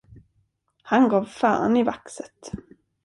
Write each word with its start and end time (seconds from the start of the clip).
Han 0.83 1.05
gav 1.13 1.25
fan 1.33 1.75
i 1.83 1.85
vaxet. 1.91 2.43